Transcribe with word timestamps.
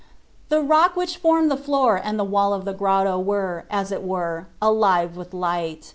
The 0.49 0.61
rock 0.63 0.95
which 0.95 1.17
formed 1.17 1.51
the 1.51 1.55
floor 1.57 1.95
and 2.03 2.17
the 2.17 2.23
wall 2.23 2.53
of 2.55 2.65
the 2.65 2.73
grotto 2.73 3.19
were, 3.19 3.65
as 3.69 3.91
it 3.91 4.01
were, 4.03 4.47
alive 4.59 5.15
with 5.15 5.31
light. 5.31 5.89